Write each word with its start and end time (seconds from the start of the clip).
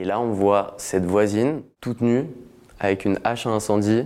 Et 0.00 0.04
là, 0.04 0.20
on 0.20 0.30
voit 0.30 0.74
cette 0.78 1.04
voisine, 1.04 1.62
toute 1.80 2.00
nue, 2.00 2.24
avec 2.78 3.04
une 3.04 3.18
hache 3.24 3.48
à 3.48 3.50
incendie, 3.50 4.04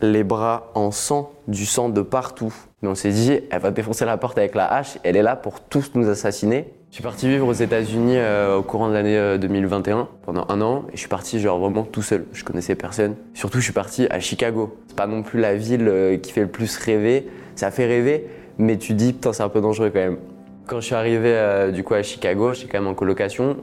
les 0.00 0.24
bras 0.24 0.72
en 0.74 0.90
sang, 0.90 1.30
du 1.46 1.64
sang 1.64 1.88
de 1.88 2.02
partout. 2.02 2.52
Mais 2.82 2.88
on 2.88 2.96
s'est 2.96 3.12
dit, 3.12 3.38
elle 3.52 3.60
va 3.60 3.70
défoncer 3.70 4.04
la 4.04 4.16
porte 4.16 4.36
avec 4.36 4.56
la 4.56 4.66
hache, 4.66 4.98
elle 5.04 5.16
est 5.16 5.22
là 5.22 5.36
pour 5.36 5.60
tous 5.60 5.92
nous 5.94 6.08
assassiner. 6.08 6.72
Je 6.90 6.96
suis 6.96 7.04
parti 7.04 7.28
vivre 7.28 7.46
aux 7.46 7.52
États-Unis 7.52 8.16
euh, 8.16 8.56
au 8.56 8.62
courant 8.62 8.88
de 8.88 8.94
l'année 8.94 9.38
2021 9.38 9.96
euh, 9.96 10.02
pendant 10.26 10.44
un 10.48 10.60
an 10.60 10.84
et 10.88 10.94
je 10.94 10.98
suis 10.98 11.08
parti 11.08 11.38
genre 11.38 11.60
vraiment 11.60 11.84
tout 11.84 12.02
seul. 12.02 12.26
Je 12.32 12.44
connaissais 12.44 12.74
personne. 12.74 13.14
Surtout, 13.32 13.58
je 13.58 13.64
suis 13.64 13.72
parti 13.72 14.08
à 14.10 14.18
Chicago. 14.18 14.76
C'est 14.88 14.96
pas 14.96 15.06
non 15.06 15.22
plus 15.22 15.40
la 15.40 15.54
ville 15.54 15.88
euh, 15.88 16.18
qui 16.18 16.32
fait 16.32 16.42
le 16.42 16.48
plus 16.48 16.76
rêver. 16.76 17.28
Ça 17.54 17.70
fait 17.70 17.86
rêver, 17.86 18.26
mais 18.58 18.76
tu 18.76 18.92
dis 18.92 19.12
putain 19.12 19.32
c'est 19.32 19.42
un 19.42 19.48
peu 19.48 19.60
dangereux 19.60 19.90
quand 19.90 20.00
même. 20.00 20.18
Quand 20.66 20.80
je 20.80 20.86
suis 20.86 20.94
arrivé 20.94 21.70
du 21.72 21.84
coup 21.84 21.94
à 21.94 22.02
Chicago, 22.02 22.54
j'étais 22.54 22.68
quand 22.70 22.78
même 22.78 22.88
en 22.88 22.94
colocation 22.94 23.56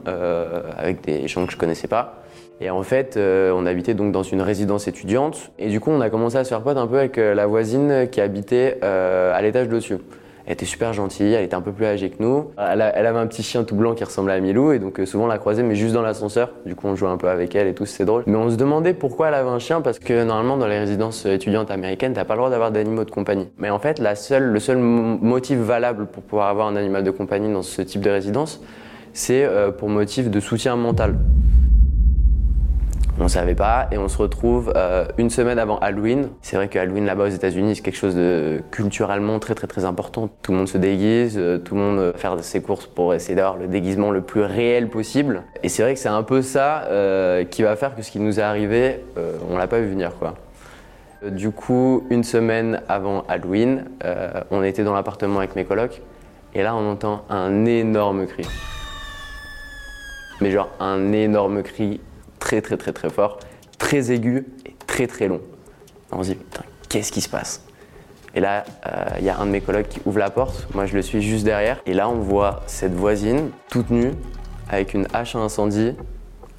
avec 0.78 1.02
des 1.02 1.28
gens 1.28 1.46
que 1.46 1.52
je 1.52 1.58
connaissais 1.58 1.88
pas. 1.88 2.24
Et 2.62 2.70
en 2.70 2.84
fait, 2.84 3.18
on 3.18 3.66
habitait 3.66 3.94
donc 3.94 4.12
dans 4.12 4.24
une 4.24 4.42
résidence 4.42 4.88
étudiante. 4.88 5.52
Et 5.58 5.70
du 5.70 5.80
coup, 5.80 5.92
on 5.92 6.02
a 6.02 6.10
commencé 6.10 6.38
à 6.38 6.44
se 6.44 6.50
faire 6.50 6.62
pote 6.62 6.78
un 6.78 6.88
peu 6.88 6.98
avec 6.98 7.18
la 7.18 7.48
voisine 7.48 8.08
qui 8.12 8.22
habitait 8.22 8.80
à 8.84 9.42
l'étage 9.42 9.70
dessus. 9.70 9.98
Elle 10.50 10.54
était 10.54 10.66
super 10.66 10.94
gentille, 10.94 11.32
elle 11.32 11.44
était 11.44 11.54
un 11.54 11.62
peu 11.62 11.72
plus 11.72 11.86
âgée 11.86 12.10
que 12.10 12.24
nous. 12.24 12.50
Elle, 12.58 12.82
avait 12.82 13.20
un 13.20 13.28
petit 13.28 13.44
chien 13.44 13.64
tout 13.64 13.76
blanc 13.76 13.94
qui 13.94 14.04
ressemblait 14.04 14.34
à 14.34 14.40
Milou 14.40 14.72
et 14.72 14.80
donc 14.80 15.00
euh, 15.00 15.06
souvent 15.06 15.26
on 15.26 15.28
la 15.28 15.38
croisait 15.38 15.62
mais 15.62 15.76
juste 15.76 15.94
dans 15.94 16.02
l'ascenseur. 16.02 16.50
Du 16.66 16.74
coup 16.74 16.88
on 16.88 16.96
jouait 16.96 17.08
un 17.08 17.18
peu 17.18 17.30
avec 17.30 17.54
elle 17.54 17.68
et 17.68 17.76
tout, 17.76 17.86
c'est 17.86 18.04
drôle. 18.04 18.24
Mais 18.26 18.36
on 18.36 18.50
se 18.50 18.56
demandait 18.56 18.96
pourquoi 18.96 19.28
elle 19.28 19.36
avait 19.36 19.48
un 19.48 19.60
chien 19.60 19.82
parce 19.82 20.00
que 20.00 20.24
normalement 20.24 20.58
dans 20.58 20.66
les 20.66 20.80
résidences 20.80 21.28
étudiantes 21.28 21.70
américaines 21.70 22.14
t'as 22.14 22.26
pas 22.26 22.34
le 22.34 22.40
droit 22.40 22.50
d'avoir 22.50 22.72
d'animaux 22.72 23.04
de 23.04 23.12
compagnie. 23.12 23.48
Mais 23.60 23.70
en 23.70 23.78
fait 23.78 24.00
le 24.00 24.60
seul 24.60 24.78
motif 24.80 25.60
valable 25.60 26.08
pour 26.08 26.24
pouvoir 26.24 26.48
avoir 26.48 26.68
un 26.68 26.76
animal 26.76 27.04
de 27.04 27.12
compagnie 27.12 27.54
dans 27.54 27.62
ce 27.62 27.84
type 27.84 28.02
de 28.02 28.10
résidence, 28.10 28.60
c'est 29.14 29.46
euh, 29.46 29.70
pour 29.70 29.88
motif 29.88 30.32
de 30.32 30.40
soutien 30.40 30.76
mental. 30.76 31.14
On 33.22 33.28
savait 33.28 33.56
pas 33.56 33.90
et 33.92 33.98
on 33.98 34.08
se 34.08 34.18
retrouve 34.18 34.72
euh, 34.78 35.06
une 35.18 35.30
semaine 35.30 35.60
avant 35.60 35.78
Halloween. 35.80 36.30
C'est 36.42 36.56
vrai 36.56 36.70
que 36.70 36.80
Halloween 36.80 37.06
là-bas 37.06 37.26
aux 37.26 37.30
États-Unis 37.30 37.76
c'est 37.76 37.82
quelque 37.82 37.98
chose 37.98 38.16
de 38.16 38.62
culturellement 38.72 39.40
très 39.40 39.56
très 39.56 39.68
très 39.68 39.84
important. 39.84 40.30
Tout 40.42 40.54
le 40.54 40.60
monde 40.60 40.70
se 40.70 40.78
déguise, 40.78 41.36
euh, 41.38 41.58
tout 41.58 41.76
le 41.76 41.82
monde 41.82 42.14
fait 42.16 42.30
ses 42.42 42.62
courses 42.62 42.88
pour 42.88 43.14
essayer 43.14 43.36
d'avoir 43.36 43.58
le 43.58 43.68
déguisement 43.68 44.12
le 44.12 44.22
plus 44.22 44.42
réel 44.42 44.88
possible. 44.88 45.44
Et 45.64 45.70
c'est 45.70 45.84
vrai 45.84 45.96
que 45.96 46.00
c'est 46.00 46.08
un 46.08 46.24
peu 46.24 46.42
ça 46.42 46.84
euh, 46.84 47.44
qui 47.44 47.62
va 47.62 47.76
faire 47.76 47.94
que 47.94 48.02
ce 48.04 48.10
qui 48.10 48.20
nous 48.20 48.40
est 48.40 48.44
arrivé, 48.44 49.04
on 49.50 49.58
l'a 49.58 49.68
pas 49.68 49.80
vu 49.80 49.90
venir 49.90 50.12
quoi. 50.18 50.36
Du 51.30 51.52
coup, 51.52 52.06
une 52.10 52.24
semaine 52.24 52.82
avant 52.88 53.26
Halloween, 53.28 53.84
on 54.50 54.64
était 54.64 54.86
dans 54.86 54.94
l'appartement 54.94 55.40
avec 55.40 55.58
mes 55.58 55.66
colocs 55.66 56.02
et 56.56 56.64
là 56.64 56.74
on 56.74 56.90
entend 56.90 57.26
un 57.30 57.66
énorme 57.66 58.28
cri. 58.28 58.48
Mais 60.40 60.52
genre 60.52 60.70
un 60.80 61.12
énorme 61.12 61.64
cri 61.64 62.00
très 62.40 62.62
très 62.62 62.78
très 62.78 62.94
très 62.94 63.10
fort, 63.10 63.40
très 63.78 64.12
aigu 64.12 64.48
et 64.66 64.76
très 64.88 65.08
très 65.08 65.28
long. 65.28 65.42
On 66.12 66.24
se 66.24 66.32
dit, 66.32 66.40
qu'est-ce 66.90 67.12
qui 67.12 67.22
se 67.22 67.30
passe? 67.30 67.64
Et 68.36 68.40
là, 68.40 68.64
il 69.20 69.24
euh, 69.24 69.26
y 69.26 69.30
a 69.30 69.40
un 69.40 69.46
de 69.46 69.52
mes 69.52 69.62
collègues 69.62 69.88
qui 69.88 70.02
ouvre 70.06 70.20
la 70.20 70.30
porte, 70.30 70.68
moi 70.74 70.86
je 70.86 70.96
le 70.96 71.02
suis 71.02 71.22
juste 71.22 71.46
derrière, 71.46 71.82
et 71.86 71.94
là 71.94 72.10
on 72.10 72.20
voit 72.20 72.62
cette 72.68 72.94
voisine 72.94 73.50
toute 73.70 73.90
nue, 73.90 74.12
avec 74.70 74.94
une 74.94 75.08
hache 75.14 75.36
à 75.36 75.40
incendie, 75.40 75.96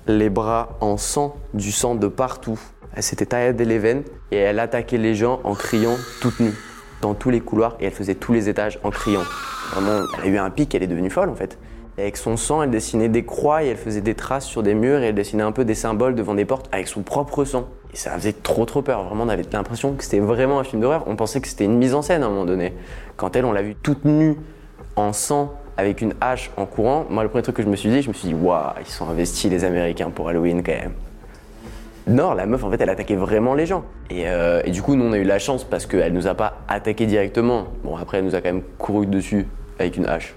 les 0.06 0.30
bras 0.30 0.76
en 0.80 0.96
sang, 0.96 1.36
du 1.54 1.70
sang 1.70 1.94
de 1.94 2.08
partout. 2.08 2.58
Elle 2.94 3.04
s'était 3.04 3.26
taillée 3.26 3.52
des 3.52 3.78
veines 3.78 4.02
et 4.32 4.36
elle 4.36 4.58
attaquait 4.58 4.98
les 4.98 5.14
gens 5.14 5.40
en 5.44 5.54
criant 5.54 5.96
toute 6.20 6.40
nue, 6.40 6.54
dans 7.02 7.14
tous 7.14 7.30
les 7.30 7.40
couloirs, 7.40 7.76
et 7.78 7.86
elle 7.86 7.92
faisait 7.92 8.16
tous 8.16 8.32
les 8.32 8.48
étages 8.48 8.80
en 8.82 8.90
criant. 8.90 9.22
Vraiment, 9.72 10.04
elle 10.18 10.24
a 10.24 10.26
eu 10.26 10.38
un 10.38 10.50
pic, 10.50 10.74
elle 10.74 10.82
est 10.82 10.88
devenue 10.88 11.10
folle 11.10 11.28
en 11.28 11.36
fait 11.36 11.56
avec 12.00 12.16
son 12.16 12.36
sang, 12.36 12.62
elle 12.62 12.70
dessinait 12.70 13.08
des 13.08 13.24
croix 13.24 13.62
et 13.64 13.68
elle 13.68 13.76
faisait 13.76 14.00
des 14.00 14.14
traces 14.14 14.46
sur 14.46 14.62
des 14.62 14.74
murs 14.74 15.00
et 15.00 15.06
elle 15.08 15.14
dessinait 15.14 15.42
un 15.42 15.52
peu 15.52 15.64
des 15.64 15.74
symboles 15.74 16.14
devant 16.14 16.34
des 16.34 16.44
portes 16.44 16.68
avec 16.72 16.88
son 16.88 17.02
propre 17.02 17.44
sang. 17.44 17.68
Et 17.92 17.96
ça 17.96 18.12
faisait 18.12 18.32
trop 18.32 18.64
trop 18.64 18.82
peur. 18.82 19.04
Vraiment, 19.04 19.24
on 19.24 19.28
avait 19.28 19.44
l'impression 19.52 19.94
que 19.94 20.04
c'était 20.04 20.20
vraiment 20.20 20.60
un 20.60 20.64
film 20.64 20.80
d'horreur. 20.80 21.04
On 21.06 21.16
pensait 21.16 21.40
que 21.40 21.48
c'était 21.48 21.64
une 21.64 21.76
mise 21.76 21.94
en 21.94 22.02
scène 22.02 22.22
à 22.22 22.26
un 22.26 22.28
moment 22.28 22.44
donné. 22.44 22.72
Quand 23.16 23.34
elle, 23.34 23.44
on 23.44 23.52
l'a 23.52 23.62
vue 23.62 23.74
toute 23.74 24.04
nue, 24.04 24.36
en 24.96 25.12
sang, 25.12 25.54
avec 25.76 26.00
une 26.00 26.14
hache 26.20 26.50
en 26.56 26.66
courant, 26.66 27.06
moi, 27.10 27.22
le 27.22 27.28
premier 27.28 27.42
truc 27.42 27.56
que 27.56 27.62
je 27.62 27.68
me 27.68 27.76
suis 27.76 27.90
dit, 27.90 28.02
je 28.02 28.08
me 28.08 28.14
suis 28.14 28.28
dit, 28.28 28.34
waouh, 28.34 28.72
ils 28.80 28.86
sont 28.86 29.08
investis 29.08 29.50
les 29.50 29.64
Américains 29.64 30.10
pour 30.10 30.28
Halloween 30.28 30.62
quand 30.62 30.72
même. 30.72 30.92
Non, 32.06 32.32
la 32.34 32.46
meuf, 32.46 32.62
en 32.64 32.70
fait, 32.70 32.80
elle 32.80 32.90
attaquait 32.90 33.16
vraiment 33.16 33.54
les 33.54 33.66
gens. 33.66 33.84
Et, 34.10 34.28
euh, 34.28 34.62
et 34.64 34.70
du 34.70 34.82
coup, 34.82 34.94
nous, 34.94 35.04
on 35.04 35.12
a 35.12 35.18
eu 35.18 35.24
la 35.24 35.38
chance 35.38 35.64
parce 35.64 35.86
qu'elle 35.86 36.12
nous 36.12 36.26
a 36.26 36.34
pas 36.34 36.58
attaqué 36.68 37.06
directement. 37.06 37.68
Bon, 37.82 37.96
après, 37.96 38.18
elle 38.18 38.24
nous 38.24 38.34
a 38.34 38.40
quand 38.40 38.52
même 38.52 38.62
couru 38.78 39.06
dessus 39.06 39.46
avec 39.78 39.96
une 39.96 40.06
hache 40.06 40.34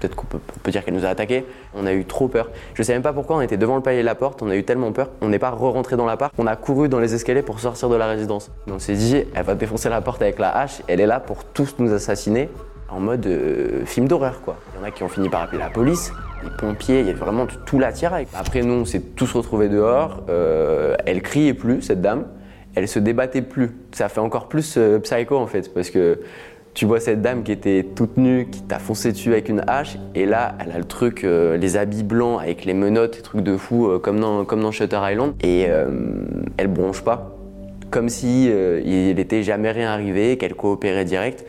peut-être 0.00 0.14
qu'on 0.14 0.26
peut, 0.26 0.70
dire 0.70 0.84
qu'elle 0.84 0.94
nous 0.94 1.04
a 1.04 1.08
attaqués. 1.08 1.44
On 1.74 1.86
a 1.86 1.92
eu 1.92 2.04
trop 2.04 2.28
peur. 2.28 2.50
Je 2.74 2.82
sais 2.82 2.92
même 2.92 3.02
pas 3.02 3.12
pourquoi 3.12 3.36
on 3.36 3.40
était 3.40 3.56
devant 3.56 3.76
le 3.76 3.82
palier 3.82 4.00
de 4.00 4.06
la 4.06 4.14
porte, 4.14 4.42
on 4.42 4.50
a 4.50 4.56
eu 4.56 4.64
tellement 4.64 4.92
peur, 4.92 5.10
on 5.20 5.28
n'est 5.28 5.38
pas 5.38 5.50
re-rentré 5.50 5.96
dans 5.96 6.06
l'appart, 6.06 6.32
on 6.38 6.46
a 6.46 6.56
couru 6.56 6.88
dans 6.88 7.00
les 7.00 7.14
escaliers 7.14 7.42
pour 7.42 7.60
sortir 7.60 7.88
de 7.88 7.96
la 7.96 8.06
résidence. 8.06 8.50
on 8.68 8.78
s'est 8.78 8.94
dit, 8.94 9.24
elle 9.34 9.44
va 9.44 9.54
défoncer 9.54 9.88
la 9.88 10.00
porte 10.00 10.22
avec 10.22 10.38
la 10.38 10.56
hache, 10.56 10.82
elle 10.88 11.00
est 11.00 11.06
là 11.06 11.20
pour 11.20 11.44
tous 11.44 11.76
nous 11.78 11.92
assassiner 11.92 12.48
en 12.92 13.00
mode 13.00 13.26
euh, 13.26 13.84
film 13.86 14.06
d'horreur 14.06 14.42
quoi. 14.42 14.56
Il 14.74 14.80
y 14.80 14.82
en 14.82 14.86
a 14.86 14.90
qui 14.90 15.02
ont 15.02 15.08
fini 15.08 15.28
par 15.28 15.42
appeler 15.42 15.58
la 15.58 15.70
police, 15.70 16.12
les 16.44 16.50
pompiers, 16.50 17.00
il 17.00 17.06
y 17.06 17.10
a 17.10 17.14
vraiment 17.14 17.46
tout 17.46 17.78
l'attirail. 17.78 18.26
Après 18.34 18.62
nous 18.62 18.74
on 18.74 18.84
s'est 18.84 19.00
tous 19.00 19.32
retrouvés 19.32 19.68
dehors, 19.68 20.24
euh, 20.28 20.94
elle 21.06 21.22
criait 21.22 21.54
plus 21.54 21.82
cette 21.82 22.00
dame, 22.00 22.26
elle 22.74 22.88
se 22.88 22.98
débattait 22.98 23.42
plus. 23.42 23.70
Ça 23.92 24.08
fait 24.08 24.20
encore 24.20 24.48
plus 24.48 24.74
euh, 24.76 24.98
psycho 24.98 25.36
en 25.36 25.46
fait 25.46 25.72
parce 25.72 25.90
que 25.90 26.20
tu 26.74 26.86
vois 26.86 27.00
cette 27.00 27.20
dame 27.20 27.42
qui 27.42 27.52
était 27.52 27.84
toute 27.94 28.16
nue, 28.16 28.48
qui 28.50 28.62
t'a 28.62 28.78
foncé 28.78 29.12
dessus 29.12 29.32
avec 29.32 29.48
une 29.48 29.62
hache, 29.66 29.98
et 30.14 30.24
là, 30.24 30.56
elle 30.58 30.72
a 30.72 30.78
le 30.78 30.84
truc, 30.84 31.22
euh, 31.22 31.56
les 31.58 31.76
habits 31.76 32.02
blancs 32.02 32.40
avec 32.40 32.64
les 32.64 32.72
menottes, 32.72 33.16
les 33.16 33.22
trucs 33.22 33.42
de 33.42 33.56
fou, 33.56 33.88
euh, 33.88 33.98
comme, 33.98 34.18
dans, 34.18 34.44
comme 34.44 34.62
dans 34.62 34.70
Shutter 34.70 34.98
Island, 35.02 35.34
et 35.42 35.66
euh, 35.68 35.90
elle 36.56 36.68
bronche 36.68 37.02
pas. 37.02 37.36
Comme 37.90 38.08
si 38.08 38.46
il 38.46 39.14
n'était 39.16 39.42
jamais 39.42 39.70
rien 39.70 39.90
arrivé, 39.90 40.38
qu'elle 40.38 40.54
coopérait 40.54 41.04
direct. 41.04 41.44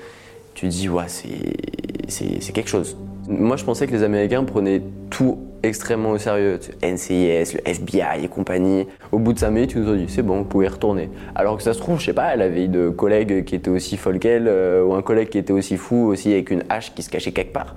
Tu 0.56 0.68
te 0.68 0.72
dis, 0.72 0.90
ouais, 0.90 1.06
c'est 1.08 2.52
quelque 2.52 2.70
chose. 2.70 2.98
Moi, 3.30 3.56
je 3.56 3.64
pensais 3.64 3.88
que 3.88 3.94
les 3.94 4.04
Américains 4.04 4.44
prenaient 4.44 4.82
tout 5.10 5.40
extrêmement 5.63 6.12
au 6.12 6.18
sérieux. 6.18 6.59
NCIS, 6.84 7.53
le 7.56 7.68
FBI 7.68 8.24
et 8.24 8.28
compagnie. 8.28 8.88
Au 9.12 9.19
bout 9.19 9.34
de 9.34 9.40
5 9.40 9.50
minutes, 9.50 9.72
ils 9.75 9.81
nous 9.81 9.91
ont 9.91 9.96
dit 9.96 10.06
c'est 10.07 10.22
bon, 10.22 10.40
vous 10.40 10.44
pouvez 10.44 10.68
retourner. 10.68 11.09
Alors 11.34 11.57
que 11.57 11.63
ça 11.63 11.74
se 11.74 11.79
trouve, 11.79 12.00
je 12.00 12.06
sais 12.06 12.13
pas, 12.13 12.34
elle 12.34 12.41
avait 12.41 12.68
de 12.68 12.90
collègues 12.90 13.46
qui 13.46 13.56
étaient 13.56 13.69
aussi 13.69 13.97
folles 13.97 14.19
qu'elle, 14.19 14.47
euh, 14.47 14.84
ou 14.84 14.94
un 14.94 15.01
collègue 15.01 15.29
qui 15.29 15.38
était 15.38 15.53
aussi 15.53 15.78
fou, 15.78 16.07
aussi 16.07 16.31
avec 16.31 16.51
une 16.51 16.63
hache 16.69 16.94
qui 16.94 17.01
se 17.01 17.09
cachait 17.09 17.31
quelque 17.31 17.53
part. 17.53 17.75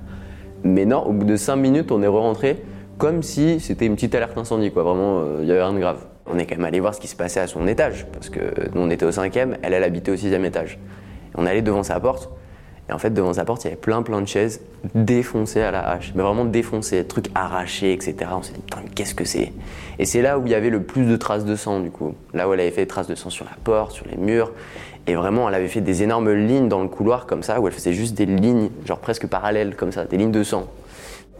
Mais 0.64 0.84
non, 0.84 1.04
au 1.06 1.12
bout 1.12 1.24
de 1.24 1.36
5 1.36 1.56
minutes, 1.56 1.92
on 1.92 2.02
est 2.02 2.08
re-rentré 2.08 2.56
comme 2.98 3.22
si 3.22 3.60
c'était 3.60 3.86
une 3.86 3.94
petite 3.94 4.14
alerte 4.14 4.36
incendie, 4.36 4.70
quoi. 4.70 4.82
Vraiment, 4.82 5.20
euh, 5.20 5.38
il 5.42 5.48
y 5.48 5.52
avait 5.52 5.62
rien 5.62 5.72
de 5.72 5.78
grave. 5.78 5.98
On 6.26 6.38
est 6.38 6.46
quand 6.46 6.56
même 6.56 6.64
allé 6.64 6.80
voir 6.80 6.94
ce 6.94 7.00
qui 7.00 7.08
se 7.08 7.16
passait 7.16 7.40
à 7.40 7.46
son 7.46 7.68
étage, 7.68 8.06
parce 8.12 8.30
que 8.30 8.40
nous 8.74 8.80
on 8.80 8.90
était 8.90 9.04
au 9.04 9.12
cinquième, 9.12 9.56
elle, 9.62 9.74
elle 9.74 9.84
habitait 9.84 10.10
au 10.10 10.16
sixième 10.16 10.44
étage. 10.44 10.78
On 11.36 11.46
allait 11.46 11.62
devant 11.62 11.84
sa 11.84 12.00
porte, 12.00 12.30
et 12.88 12.92
en 12.92 12.98
fait, 12.98 13.10
devant 13.10 13.32
sa 13.32 13.44
porte, 13.44 13.64
il 13.64 13.66
y 13.66 13.68
avait 13.68 13.80
plein 13.80 14.02
plein 14.02 14.20
de 14.20 14.28
chaises 14.28 14.60
défoncées 14.94 15.62
à 15.62 15.72
la 15.72 15.88
hache, 15.88 16.12
mais 16.14 16.22
vraiment 16.22 16.44
défoncées, 16.44 17.04
trucs 17.04 17.28
arrachés, 17.34 17.92
etc. 17.92 18.14
On 18.32 18.42
s'est 18.42 18.52
dit, 18.52 18.60
putain, 18.60 18.82
qu'est-ce 18.94 19.14
que 19.14 19.24
c'est? 19.24 19.52
Et 19.98 20.04
c'est 20.04 20.22
là 20.22 20.38
où 20.38 20.46
il 20.46 20.52
y 20.52 20.54
avait 20.54 20.70
le 20.70 20.82
plus 20.82 21.04
de 21.04 21.16
traces 21.16 21.44
de 21.44 21.56
sang, 21.56 21.80
du 21.80 21.90
coup. 21.90 22.14
Là 22.32 22.48
où 22.48 22.54
elle 22.54 22.60
avait 22.60 22.70
fait 22.70 22.82
des 22.82 22.88
traces 22.88 23.08
de 23.08 23.16
sang 23.16 23.30
sur 23.30 23.44
la 23.44 23.56
porte, 23.64 23.92
sur 23.92 24.06
les 24.06 24.16
murs. 24.16 24.52
Et 25.08 25.14
vraiment, 25.14 25.48
elle 25.48 25.54
avait 25.56 25.68
fait 25.68 25.80
des 25.80 26.04
énormes 26.04 26.32
lignes 26.32 26.68
dans 26.68 26.82
le 26.82 26.88
couloir, 26.88 27.26
comme 27.26 27.42
ça, 27.42 27.60
où 27.60 27.66
elle 27.66 27.72
faisait 27.72 27.92
juste 27.92 28.14
des 28.14 28.26
lignes, 28.26 28.70
genre 28.84 28.98
presque 28.98 29.26
parallèles, 29.26 29.74
comme 29.74 29.90
ça, 29.90 30.04
des 30.04 30.16
lignes 30.16 30.32
de 30.32 30.44
sang. 30.44 30.68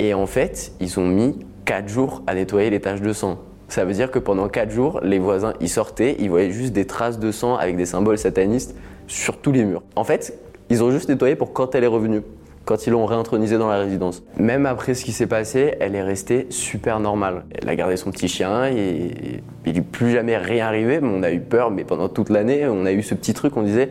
Et 0.01 0.15
en 0.15 0.27
fait, 0.27 0.73
ils 0.81 0.99
ont 0.99 1.07
mis 1.07 1.39
4 1.65 1.89
jours 1.89 2.23
à 2.27 2.35
nettoyer 2.35 2.71
les 2.71 2.81
taches 2.81 3.01
de 3.01 3.13
sang. 3.13 3.39
Ça 3.69 3.85
veut 3.85 3.93
dire 3.93 4.11
que 4.11 4.19
pendant 4.19 4.49
4 4.49 4.71
jours, 4.71 5.01
les 5.03 5.19
voisins, 5.19 5.53
ils 5.61 5.69
sortaient, 5.69 6.17
ils 6.19 6.31
voyaient 6.31 6.51
juste 6.51 6.73
des 6.73 6.87
traces 6.87 7.19
de 7.19 7.33
sang 7.33 7.57
avec 7.57 7.77
des 7.77 7.87
symboles 7.87 8.19
satanistes 8.19 8.77
sur 9.09 9.39
tous 9.39 9.53
les 9.53 9.65
murs. 9.65 9.83
En 9.97 10.05
fait, 10.05 10.39
ils 10.71 10.83
ont 10.83 10.91
juste 10.91 11.09
nettoyé 11.09 11.37
pour 11.37 11.53
quand 11.53 11.75
elle 11.75 11.85
est 11.85 11.89
revenue, 11.89 12.23
quand 12.65 12.87
ils 12.87 12.91
l'ont 12.91 13.07
réintronisée 13.07 13.59
dans 13.59 13.69
la 13.69 13.79
résidence. 13.79 14.23
Même 14.39 14.67
après 14.67 14.95
ce 14.95 15.05
qui 15.05 15.13
s'est 15.13 15.27
passé, 15.27 15.75
elle 15.81 15.95
est 15.95 16.03
restée 16.03 16.47
super 16.51 16.99
normale. 16.99 17.45
Elle 17.55 17.69
a 17.69 17.77
gardé 17.77 17.97
son 17.97 18.11
petit 18.11 18.29
chien 18.29 18.67
et 18.67 19.41
il 19.65 19.73
n'est 19.73 19.81
plus 19.81 20.11
jamais 20.11 20.37
rien 20.37 20.67
arrivé. 20.67 20.99
on 21.03 21.23
a 21.23 21.31
eu 21.31 21.41
peur, 21.41 21.71
mais 21.71 21.85
pendant 21.85 22.09
toute 22.09 22.31
l'année, 22.31 22.67
on 22.67 22.85
a 22.85 22.93
eu 22.93 23.03
ce 23.03 23.15
petit 23.15 23.35
truc, 23.35 23.57
on 23.57 23.63
disait, 23.63 23.91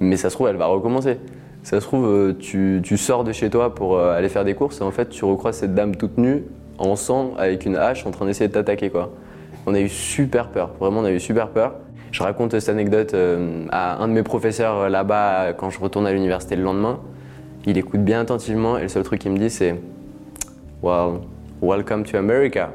mais 0.00 0.16
ça 0.16 0.30
se 0.30 0.36
trouve, 0.36 0.48
elle 0.48 0.56
va 0.56 0.66
recommencer. 0.66 1.18
Ça 1.64 1.80
se 1.80 1.86
trouve, 1.86 2.06
euh, 2.06 2.32
tu, 2.38 2.96
sors 2.96 3.24
de 3.24 3.32
chez 3.32 3.48
toi 3.48 3.74
pour 3.74 3.96
euh, 3.96 4.16
aller 4.16 4.28
faire 4.28 4.44
des 4.44 4.54
courses 4.54 4.80
et 4.80 4.84
en 4.84 4.90
fait, 4.90 5.08
tu 5.08 5.24
recroises 5.24 5.56
cette 5.56 5.74
dame 5.74 5.94
toute 5.96 6.18
nue, 6.18 6.44
en 6.78 6.96
sang, 6.96 7.34
avec 7.38 7.66
une 7.66 7.76
hache, 7.76 8.04
en 8.06 8.10
train 8.10 8.26
d'essayer 8.26 8.48
de 8.48 8.52
t'attaquer. 8.52 8.90
On 9.66 9.74
a 9.74 9.80
eu 9.80 9.88
super 9.88 10.48
peur, 10.48 10.70
vraiment, 10.80 11.00
on 11.00 11.04
a 11.04 11.12
eu 11.12 11.20
super 11.20 11.48
peur. 11.50 11.74
Je 12.12 12.22
raconte 12.22 12.58
cette 12.60 12.68
anecdote 12.68 13.14
euh, 13.14 13.64
à 13.70 14.02
un 14.02 14.06
de 14.06 14.12
mes 14.12 14.22
professeurs 14.22 14.76
euh, 14.76 14.88
là-bas 14.90 15.54
quand 15.54 15.70
je 15.70 15.80
retourne 15.80 16.06
à 16.06 16.12
l'université 16.12 16.56
le 16.56 16.62
lendemain. 16.62 17.00
Il 17.64 17.78
écoute 17.78 18.04
bien 18.04 18.20
attentivement 18.20 18.76
et 18.76 18.82
le 18.82 18.88
seul 18.88 19.02
truc 19.02 19.20
qu'il 19.20 19.32
me 19.32 19.38
dit 19.38 19.48
c'est 19.48 19.76
Well, 20.82 21.20
welcome 21.62 22.04
to 22.04 22.18
America. 22.18 22.68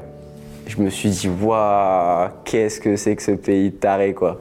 Je 0.66 0.82
me 0.82 0.90
suis 0.90 1.10
dit, 1.10 1.28
waouh, 1.28 2.30
qu'est-ce 2.44 2.80
que 2.80 2.96
c'est 2.96 3.14
que 3.14 3.22
ce 3.22 3.30
pays 3.30 3.70
taré 3.70 4.12
quoi. 4.12 4.40